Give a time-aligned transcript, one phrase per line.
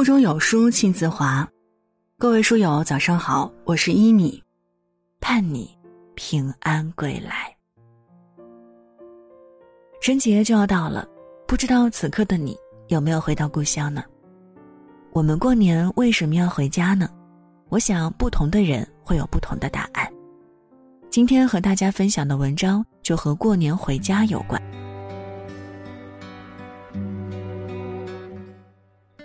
[0.00, 1.46] 腹中有书气自华，
[2.16, 4.42] 各位书友早上好，我是一米，
[5.20, 5.70] 盼你
[6.14, 7.54] 平安归来。
[10.00, 11.06] 春节就要到了，
[11.46, 12.56] 不知道此刻的你
[12.88, 14.02] 有没有回到故乡呢？
[15.12, 17.06] 我们过年为什么要回家呢？
[17.68, 20.10] 我想不同的人会有不同的答案。
[21.10, 24.58] 今天和大家分享的文章就和过年回家有关。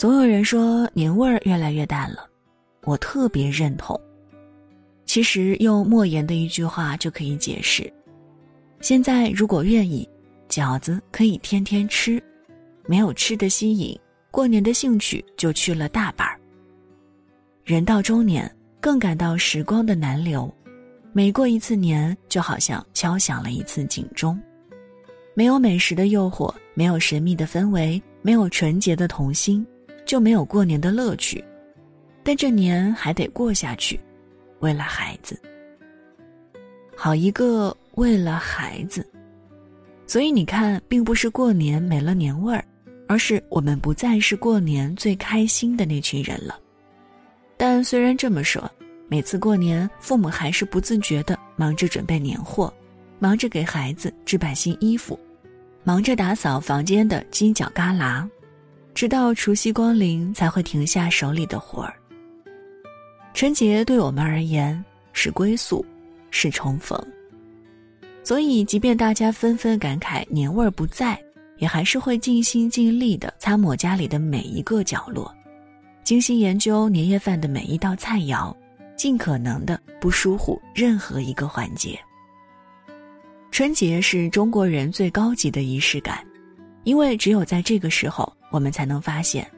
[0.00, 2.26] 总有人说年味儿越来越淡了，
[2.84, 4.00] 我特别认同。
[5.04, 7.92] 其实用莫言的一句话就可以解释：
[8.80, 10.08] 现在如果愿意，
[10.48, 12.18] 饺子可以天天吃；
[12.86, 13.94] 没有吃的吸引，
[14.30, 16.40] 过年的兴趣就去了大半儿。
[17.62, 20.50] 人到中年，更感到时光的难留，
[21.12, 24.40] 每过一次年，就好像敲响了一次警钟。
[25.34, 29.66] 没有美食的诱惑，没有神秘的氛围，没有纯洁的童心。
[30.10, 31.44] 就没有过年的乐趣，
[32.24, 34.00] 但这年还得过下去，
[34.58, 35.40] 为了孩子。
[36.96, 39.06] 好一个为了孩子，
[40.08, 42.64] 所以你看，并不是过年没了年味儿，
[43.06, 46.58] 而是我们不再是过年最开心的那群人了。
[47.56, 48.68] 但虽然这么说，
[49.06, 52.74] 每次过年，父母还是不自觉的忙着准备年货，
[53.20, 55.16] 忙着给孩子置办新衣服，
[55.84, 58.28] 忙着打扫房间的犄角旮旯。
[58.94, 61.94] 直到除夕光临，才会停下手里的活儿。
[63.32, 65.84] 春节对我们而言是归宿，
[66.30, 67.00] 是重逢。
[68.22, 71.18] 所以，即便大家纷纷感慨年味儿不在，
[71.56, 75.34] 也还是会尽心尽力地擦抹家里的每一个角落，
[76.04, 78.54] 精心研究年夜饭的每一道菜肴，
[78.96, 81.98] 尽可能的不疏忽任何一个环节。
[83.50, 86.22] 春节是中国人最高级的仪式感，
[86.84, 88.30] 因为只有在这个时候。
[88.50, 89.48] 我们才能发现，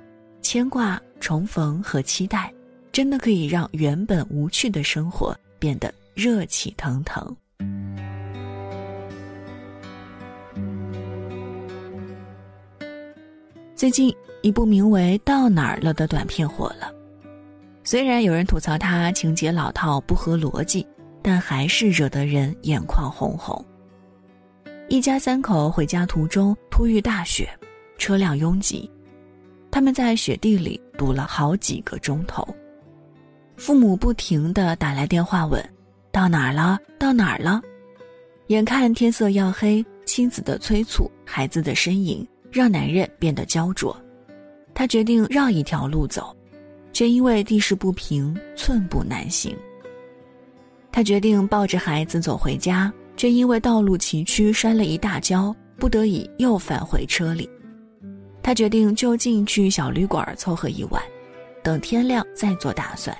[0.42, 2.52] 牵挂、重逢和期待，
[2.92, 7.34] 真的可以让原本无趣的生活变得热气腾腾。
[13.74, 16.92] 最近，一部名为《到哪儿了》的短片火了。
[17.82, 20.86] 虽然有人吐槽它情节老套、不合逻辑，
[21.20, 23.64] 但还是惹得人眼眶红红。
[24.88, 27.48] 一家三口回家途中突遇大雪。
[28.02, 28.90] 车辆拥挤，
[29.70, 32.44] 他们在雪地里堵了好几个钟头。
[33.56, 35.64] 父母不停的打来电话问
[36.10, 36.76] ：“到哪儿了？
[36.98, 37.62] 到哪儿了？”
[38.50, 43.96] 眼看天色要黑，妻子的催促，孩子的呻吟，让男人变得焦灼。
[44.74, 46.36] 他决定绕一条路走，
[46.92, 49.56] 却因为地势不平，寸步难行。
[50.90, 57.48] 他决定抱着孩子走回家，却因为道路崎岖，摔了一大跤，不得已又返回车里。
[58.42, 61.00] 他决定就近去小旅馆凑合一晚，
[61.62, 63.16] 等天亮再做打算，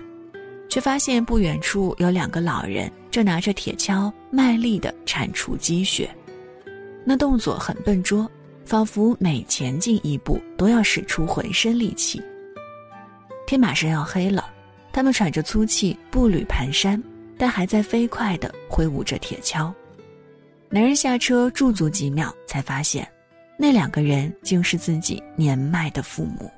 [0.68, 6.10] 却发现不远处有两个老人正拿着铁锹卖力地铲除积雪，
[7.04, 8.28] 那动作很笨拙，
[8.64, 12.20] 仿佛每前进一步都要使出浑身力气。
[13.46, 14.50] 天马上要黑了，
[14.92, 17.00] 他们喘着粗气，步履蹒跚，
[17.38, 19.72] 但还在飞快地挥舞着铁锹。
[20.68, 23.06] 男人下车驻足几秒，才发现。
[23.56, 26.50] 那两个人竟是自己年迈的父母。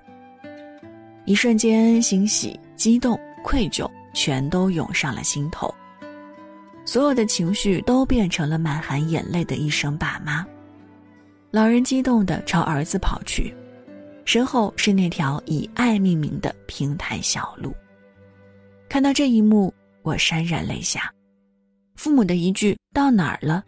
[1.27, 5.75] 一瞬间，欣喜、激动、愧疚全都涌上了心头，
[6.84, 10.47] 所有的情绪都变成了满含眼泪的一声“爸妈”。
[11.50, 13.54] 老人激动地朝儿子跑去，
[14.25, 17.75] 身后是那条以爱命名的平坦小路。
[18.88, 19.72] 看到这一幕，
[20.03, 21.12] 我潸然泪下。
[21.97, 23.65] 父母的一句“到哪儿了”，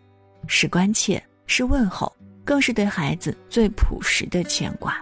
[0.46, 2.12] 是关切，是问候。
[2.46, 4.96] 更是对孩子最朴实的牵挂。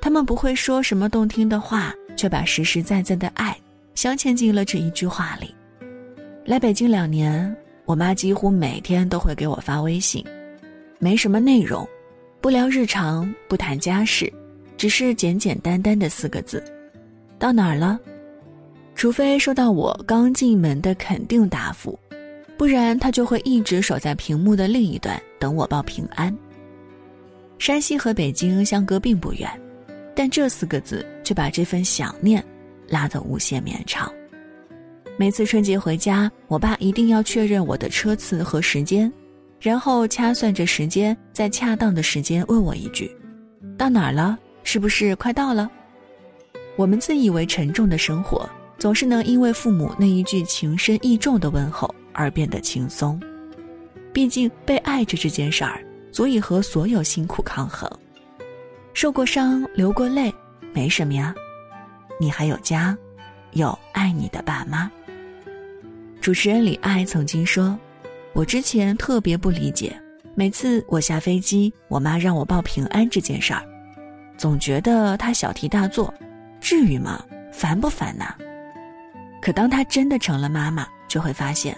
[0.00, 3.56] 他们不会说什么动听的话，却把实实在在的爱
[3.94, 5.54] 镶嵌进了这一句话里。
[6.44, 10.24] 来北京两年，我妈几乎每天都会给我发微信，
[10.98, 11.88] 没什么内容，
[12.40, 14.30] 不聊日常，不谈家事，
[14.76, 16.62] 只是简简单单的四个字：
[17.38, 17.98] 到哪儿了？
[18.96, 21.96] 除非收到我刚进门的肯定答复。
[22.58, 26.32] 不然他就会一直守在屏幕的另一端等我报平安。
[27.58, 29.50] 山西和北京相隔并不远，
[30.14, 32.44] 但这四个字却把这份想念
[32.86, 34.08] 拉得无限绵长。
[35.16, 39.12] 每次春节回家，我爸一定要确认我的车次和时间，
[39.58, 43.10] 然后掐算着时间，在恰当的时间问我一句
[43.76, 44.38] ：“到哪儿了？
[44.62, 45.68] 是不是快到了？”
[46.78, 48.48] 我们自以为沉重的生活，
[48.78, 51.92] 总是能因为父母那一句情深意重的问候。
[52.14, 53.18] 而变得轻松，
[54.12, 57.90] 毕竟被爱着这件事儿，足以和所有辛苦抗衡。
[58.94, 60.32] 受过伤，流过泪，
[60.72, 61.34] 没什么呀，
[62.20, 62.96] 你还有家，
[63.52, 64.90] 有爱你的爸妈。
[66.20, 67.76] 主持人李艾曾经说
[68.34, 69.98] ：“我之前特别不理解，
[70.34, 73.64] 每次我下飞机，我妈让我报平安这件事儿，
[74.36, 76.12] 总觉得她小题大做，
[76.60, 77.24] 至于吗？
[77.50, 78.34] 烦不烦呐？
[79.40, 81.76] 可当她真的成了妈妈，就会发现，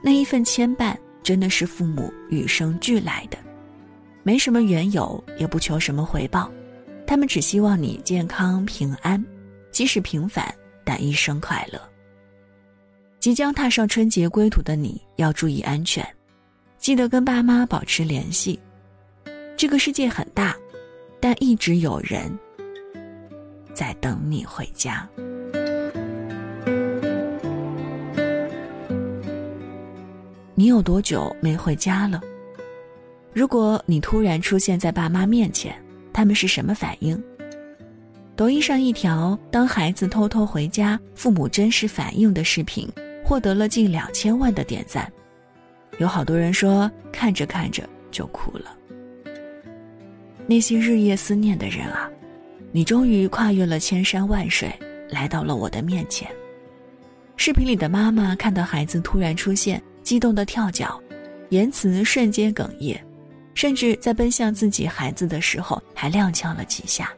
[0.00, 3.38] 那一份牵绊真的是父母与生俱来的。”
[4.22, 6.50] 没什么缘由，也不求什么回报，
[7.06, 9.22] 他们只希望你健康平安，
[9.70, 10.54] 即使平凡，
[10.84, 11.78] 但一生快乐。
[13.18, 16.06] 即将踏上春节归途的你，要注意安全，
[16.78, 18.58] 记得跟爸妈保持联系。
[19.56, 20.56] 这个世界很大，
[21.20, 22.30] 但一直有人
[23.74, 25.06] 在等你回家。
[30.56, 32.20] 你有多久没回家了？
[33.32, 35.74] 如果你突然出现在爸妈面前，
[36.12, 37.20] 他们是什么反应？
[38.36, 42.88] 抖音上一条当孩子偷偷回家，父母真实反应的视频，
[43.24, 45.10] 获得了近两千万的点赞。
[45.98, 48.76] 有好多人说看着看着就哭了。
[50.46, 52.08] 那些日夜思念的人啊，
[52.70, 54.72] 你终于跨越了千山万水，
[55.10, 56.30] 来到了我的面前。
[57.36, 61.02] 视频里的妈妈看到孩子突然出现，激动的跳脚，
[61.48, 63.04] 言辞瞬间哽咽。
[63.54, 67.12] 甚至在奔向自己孩子的时候，还踉跄了几下。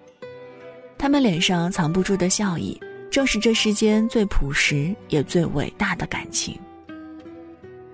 [0.98, 2.78] 他们脸上藏不住的笑意，
[3.10, 6.58] 正是这世间最朴实也最伟大的感情。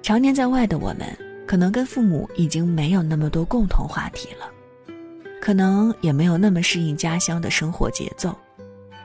[0.02, 1.16] 常年在外的我们，
[1.46, 4.50] 可能跟父母已经没有那么多共同话题了，
[5.40, 8.36] 可能也没有那么适应家乡的生活节奏。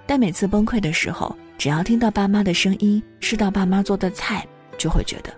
[0.07, 4.43] 但每次崩溃的时候，只要听到爸妈的声音，吃到爸妈做的菜，
[4.79, 5.31] 就会觉得，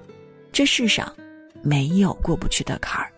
[0.52, 1.14] 这世上
[1.62, 3.12] 没有过不去的坎儿。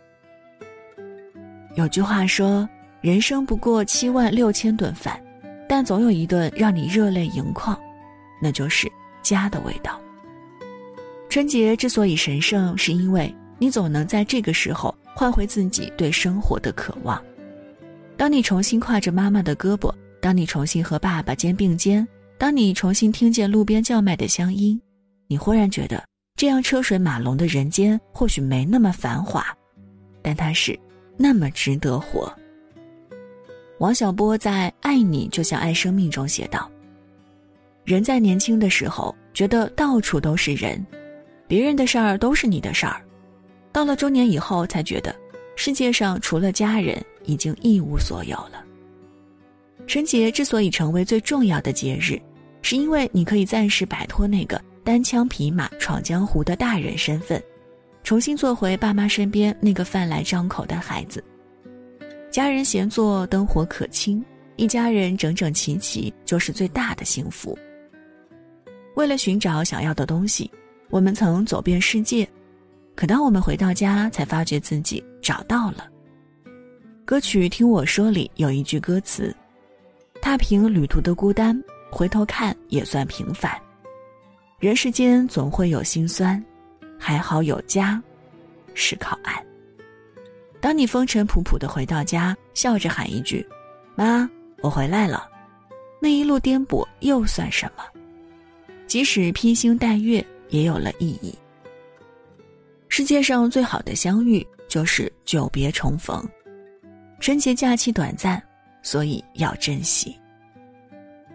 [1.75, 2.67] 有句话说
[3.01, 5.21] ：“人生不过七万六千顿饭，
[5.67, 7.79] 但总有一顿让你热泪盈眶，
[8.41, 8.91] 那就是
[9.21, 9.99] 家的味道。”
[11.29, 17.23] 春节之所以神圣，是因为你总能在这个时候换回自己对生活的渴望。
[18.17, 19.89] 当你重新挎着妈妈的胳膊，
[20.19, 22.05] 当你重新和爸爸肩并肩，
[22.37, 24.79] 当你重新听见路边叫卖的乡音，
[25.27, 26.03] 你忽然觉得
[26.41, 29.45] 这样车水马龙的人间或许没那么繁华，
[30.23, 30.75] 但它是。
[31.15, 32.35] 那么值得活。
[33.77, 36.67] 王小波在《爱你就像爱生命》中写道
[37.85, 40.83] ：“人在年轻的时候觉得到处都是人，
[41.47, 42.95] 别人的事儿都是你的事儿；
[43.71, 45.15] 到了中年以后，才觉得
[45.55, 48.65] 世界上除了家人，已经一无所有了。”
[49.85, 52.19] 春节之所以成为最重要的节日，
[52.63, 57.41] 是因为你可以暂时摆脱那个单枪匹马闯江湖的大人身份。
[58.03, 61.23] 重新做回爸妈身边那个饭来张口的孩子，
[62.31, 64.25] 家人闲坐，灯火可亲，
[64.55, 67.57] 一家人整整齐齐，就是最大的幸福。
[68.95, 70.49] 为了寻找想要的东西，
[70.89, 72.27] 我们曾走遍世界，
[72.95, 75.87] 可当我们回到家，才发觉自己找到了。
[77.05, 79.33] 歌曲《听我说》里有一句歌词
[80.21, 81.61] ：“踏平旅途的孤单，
[81.91, 83.55] 回头看也算平凡。
[84.61, 86.41] 人世间总会有心酸。”
[87.03, 87.99] 还好有家，
[88.75, 89.35] 是靠岸。
[90.59, 93.43] 当你风尘仆仆的回到家，笑着喊一句
[93.97, 94.29] ：“妈，
[94.61, 95.27] 我回来了。”
[95.99, 97.83] 那一路颠簸又算什么？
[98.85, 101.33] 即使披星戴月，也有了意义。
[102.87, 106.23] 世界上最好的相遇，就是久别重逢。
[107.19, 108.39] 春节假期短暂，
[108.83, 110.15] 所以要珍惜。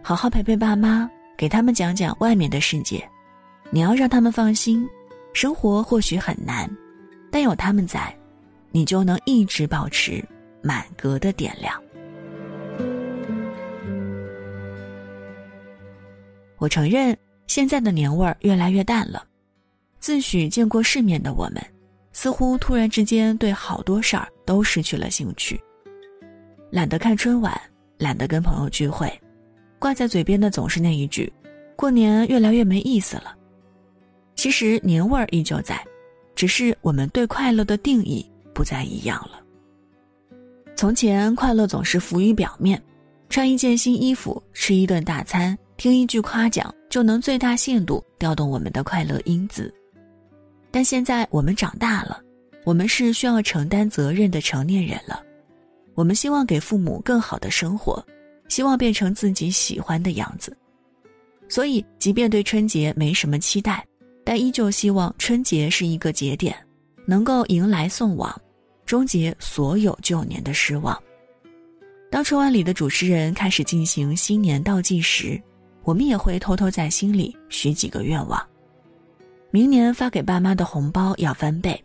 [0.00, 3.04] 好好陪陪爸妈，给他们讲讲外面的世界。
[3.70, 4.88] 你要让他们放心。
[5.32, 6.66] 生活或许很难，
[7.30, 8.16] 但有他们在，
[8.70, 10.24] 你就能一直保持
[10.62, 11.78] 满格的点亮。
[16.56, 17.14] 我承认，
[17.46, 19.26] 现在的年味儿越来越淡了。
[20.00, 21.62] 自诩见过世面的我们，
[22.12, 25.60] 似乎突然之间对好多事儿都失去了兴趣。
[26.70, 27.60] 懒得看春晚，
[27.98, 29.12] 懒得跟朋友聚会，
[29.78, 31.30] 挂在嘴边的总是那一句
[31.76, 33.35] ：“过年越来越没意思了。”
[34.36, 35.82] 其实年味儿依旧在，
[36.34, 38.24] 只是我们对快乐的定义
[38.54, 39.40] 不再一样了。
[40.76, 42.80] 从前，快乐总是浮于表面，
[43.30, 49.72] 穿一件新衣服、吃一顿大餐、听一句夸奖，就能最大限度调动我们的快乐因子。
[50.70, 52.20] 但现在我们长大了，
[52.64, 55.22] 我们是需要承担责任的成年人了。
[55.94, 58.04] 我们希望给父母更好的生活，
[58.48, 60.54] 希望变成自己喜欢的样子。
[61.48, 63.82] 所以，即便对春节没什么期待。
[64.26, 66.52] 但依旧希望春节是一个节点，
[67.06, 68.36] 能够迎来送往，
[68.84, 71.00] 终结所有旧年的失望。
[72.10, 75.40] 当春晚里的主持人开始进行新年倒计时，
[75.84, 78.44] 我们也会偷偷在心里许几个愿望：
[79.52, 81.80] 明年发给爸妈的红包要翻倍，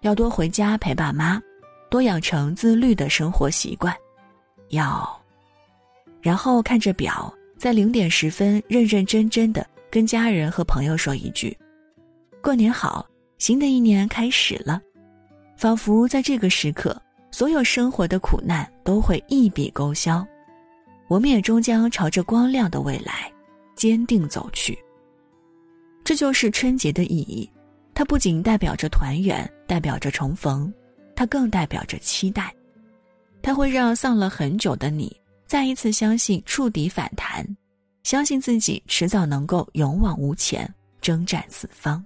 [0.00, 1.40] 要多回家陪爸妈，
[1.88, 3.94] 多养成自律的生活习惯，
[4.70, 5.08] 要……
[6.20, 11.56] 然后看着表，在零点十分认认真真的跟家人和朋友说一句
[12.46, 13.04] ：“过年好，
[13.38, 14.80] 新的一年开始了。”
[15.58, 16.96] 仿佛在这个时刻，
[17.32, 20.24] 所有生活的苦难都会一笔勾销，
[21.08, 23.28] 我们也终将朝着光亮的未来。
[23.74, 24.78] 坚定走去。
[26.04, 27.50] 这就是春节的意义，
[27.92, 30.72] 它不仅代表着团圆，代表着重逢，
[31.16, 32.54] 它更代表着期待。
[33.42, 35.14] 它会让丧了很久的你
[35.46, 37.44] 再一次相信触底反弹，
[38.04, 42.00] 相信自己迟早能够勇往无前，征战四方。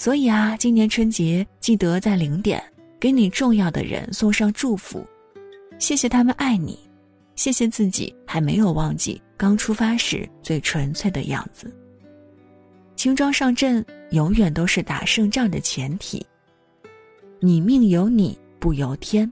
[0.00, 2.58] 所以啊，今年春节记得在零点
[2.98, 5.06] 给你重要的人送上祝福，
[5.78, 6.78] 谢谢他们爱你，
[7.36, 9.20] 谢谢自己还没有忘记。
[9.36, 11.70] 刚出发时最纯粹的样子。
[12.96, 16.24] 轻装上阵永远都是打胜仗的前提。
[17.38, 19.30] 你命由你不由天。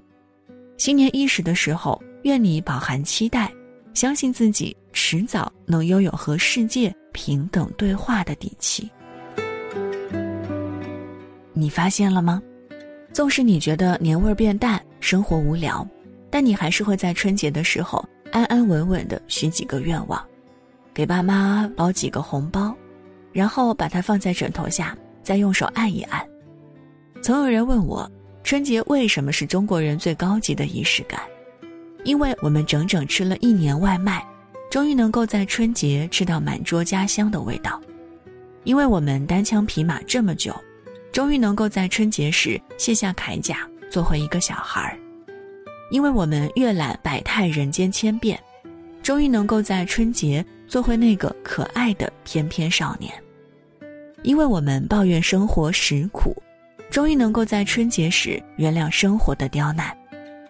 [0.77, 3.51] 新年伊始的时候，愿你饱含期待，
[3.95, 8.87] 相信自己迟早能拥有和世界平等对话的底气。
[11.59, 12.41] 你发现了吗？
[13.13, 15.85] 纵使你觉得年味儿变淡，生活无聊，
[16.31, 18.05] 但你还是会在春节的时候。
[18.31, 20.23] 安安稳稳的许几个愿望，
[20.93, 22.77] 给爸妈包几个红包，
[23.33, 26.23] 然后把它放在枕头下，再用手按一按。
[27.23, 28.09] 曾有人问我，
[28.45, 31.21] 春节为什么是中国人最高级的仪式感？
[32.05, 34.23] 因为我们整整吃了一年外卖，
[34.71, 37.81] 终于能够在春节吃到满桌家乡的味道；
[38.65, 40.55] 因为我们单枪匹马这么久，
[41.13, 44.99] 终于能够在春节时卸下铠甲，做回一个小孩儿。
[45.91, 48.39] 因为我们阅览百态人间千变，
[49.03, 53.11] 终于能够在春节做回那个可爱的翩翩少年；
[54.23, 56.37] 因为我们抱怨生活实苦，
[56.91, 59.97] 终于能够在春节时原谅生活的刁难，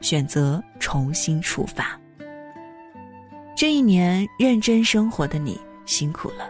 [0.00, 1.98] 选择重新出发。
[3.56, 6.48] 这一年认真生活的你辛苦了，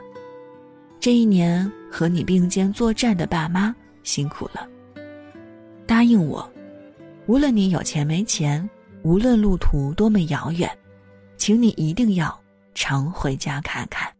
[0.98, 3.74] 这一年和你并肩作战的爸妈
[4.08, 4.66] 辛苦了。
[5.86, 6.50] 答应我，
[7.26, 8.66] 无论你有钱没钱。
[9.04, 10.68] 无论路途多么遥远，
[11.36, 12.36] 请你一定要
[12.74, 14.12] 常回家看看。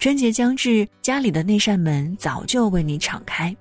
[0.00, 3.56] 春节将至，家里的那扇门早就为你敞开，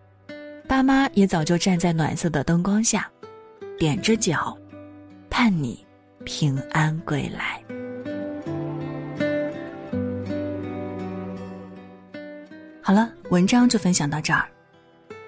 [0.67, 3.07] 爸妈也早就站在暖色的灯光下，
[3.77, 4.57] 踮着脚，
[5.29, 5.85] 盼你
[6.23, 7.63] 平安归来。
[12.81, 14.49] 好了，文章就分享到这儿。